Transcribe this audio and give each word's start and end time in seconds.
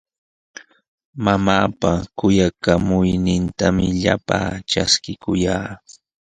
Mamaapa 1.23 1.91
kuyakuynintami 2.17 3.85
llapaa 4.01 4.49
traskikuyaa. 4.69 5.69